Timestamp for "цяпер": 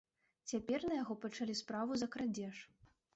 0.51-0.85